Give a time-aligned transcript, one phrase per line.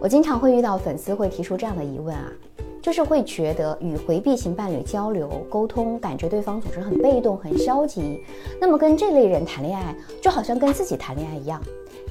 [0.00, 2.30] 我经常会遇到粉丝会提出这样的疑问啊，
[2.82, 8.22] 就是会觉得与回避型伴侣交流沟通，感觉对方总是很被动、很消极。
[8.60, 11.60] 那么跟这类人谈恋爱，就好像跟自己谈恋爱一样。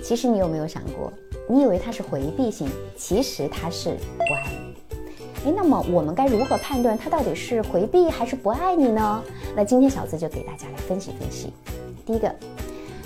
[0.03, 1.13] 其实你有没有想过，
[1.47, 2.67] 你以为他是回避型，
[2.97, 5.45] 其实他是不爱你。
[5.45, 9.23] 诶，那么我们该如何判断他到底是回避还是不爱你呢？
[9.55, 11.53] 那今天小资就给大家来分析分析。
[12.05, 12.33] 第一个。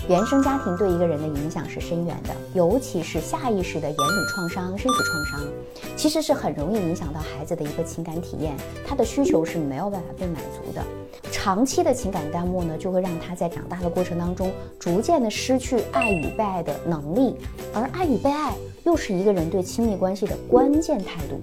[0.08, 5.48] 原生家庭对一个人的影响是深远的，尤其是下意识的言语创伤、身体创伤，
[5.96, 10.82] 其实是很容易影响到孩子的一个情感体验，他的需求是没有办法被满足的。
[11.30, 17.36] 长期的情感淡漠呢，就会让他在长大的过程当中，逐渐的失去爱与被爱的能力，
[17.72, 21.40] 而爱与被爱又是一个人对亲密关系的关键态度。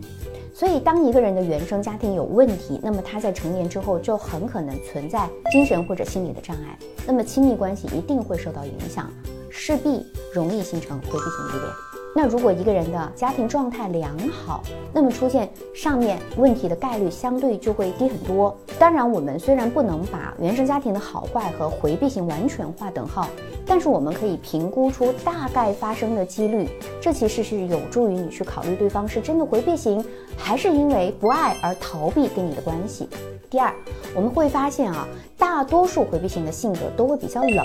[0.57, 6.75] 所以，当一个人的原生家庭有问题，那么他在成年之后就很可能存在精神或者心理的障碍，
[7.05, 9.07] 那么亲密关系一定会受到影响，
[9.51, 11.86] 势必容易形成回避型依恋。
[12.17, 18.57] 那如果一个人的家庭状态良好，那么出现上面问题的概率相对就会低很多。
[18.79, 23.29] 当然，我们虽然不能把原生家庭的好坏和回避型完全划等号，
[23.67, 26.67] 但是我们可以评估出大概发生的几率。
[26.99, 30.03] 这其实是有助于你去考虑对方是真的回避型，
[30.35, 33.07] 还是因为不爱而逃避跟你的关系。
[33.47, 33.71] 第二，
[34.15, 37.63] 我们会发现啊，大多数回避型的性格都会比较冷。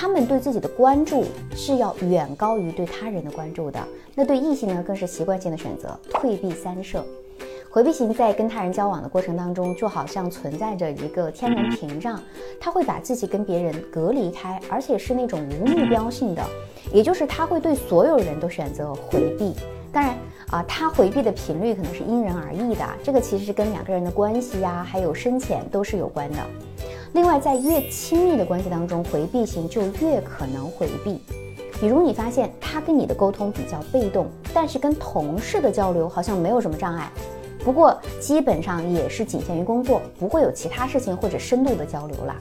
[0.00, 1.24] 他们对自己的关注
[1.56, 3.80] 是要远高于对他人的关注的，
[4.14, 7.04] 那对异性呢，更是习惯性的选择退避三舍。
[7.68, 12.22] 回避型在跟他人交往的过程当中，就好像存在着一个天然屏障，
[12.60, 16.44] 他会把自己跟别人隔离开，而且是那种无目标性的，
[16.92, 19.52] 也就是他会对所有人都选择回避。
[19.92, 20.16] 当然
[20.52, 26.38] 啊，他回避的频率可能是因人而异的，这个其实是跟两个人的关系呀，还有深浅都是有关的。
[27.14, 31.18] 另外，在越亲密的关系当中，回避型就越可能回避。
[31.80, 37.10] 比如，你发现他跟你的沟通比较被动，但是跟同事的交流好像没有什么障碍。
[37.64, 42.34] 不过，基本上也是仅限于工作，不会有其他事情或者深度的交流了。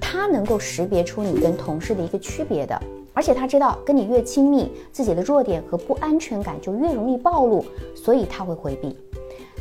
[0.00, 2.80] 他能够识别出你跟同事的一个区别的，
[3.12, 7.64] 而且他知道跟你越亲密，自己的弱点和不安全感就越容易暴露，
[7.94, 8.96] 所以他会回避。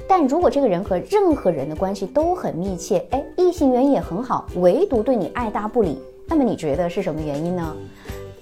[0.07, 7.75] 但如果这个人和任何人的关系都很密切，哎，异性缘也很好，唯独对你爱答不理，那么你觉得是什么原因呢？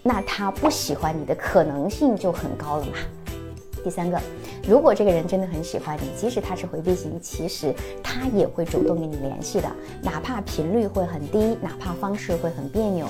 [0.03, 2.93] 那他不喜欢你的可能性就很高了嘛。
[3.83, 4.19] 第三个，
[4.67, 9.67] 如果这个人真的很喜欢你，即使他是回避型，其实他也会主动跟你联系的，
[10.01, 13.07] 哪怕频率会很低，哪怕方式会很别扭。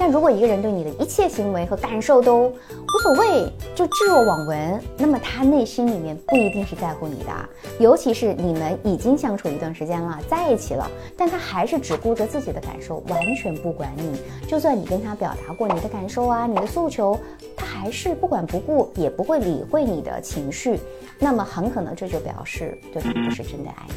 [0.00, 7.48] 但如果一个人对你的一切行为和感受都无所谓，就置若罔闻，那么他内心里面不一定是在乎你的。
[7.78, 14.18] 尤其是你们已经相处一段时间了，在一起了，但他还是只顾着自己的感受，完全不管你。
[14.48, 17.20] 就算你跟他表达过你的感受啊，你的诉求，
[17.54, 20.80] 他还是不管不顾，也不会理会你的情绪。
[21.18, 23.94] 那么很可能这就表示对方不是真的爱你。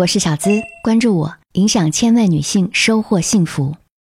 [0.00, 0.50] 我是小资，
[0.82, 3.76] 关注我，影响千万女性，收获幸福。